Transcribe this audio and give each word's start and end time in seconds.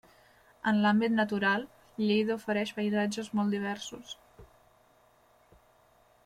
En 0.69 0.77
l'àmbit 0.85 1.11
natural, 1.17 1.65
Lleida 2.05 2.37
ofereix 2.37 2.73
paisatges 2.79 3.29
molt 3.41 3.55
diversos. 3.57 4.17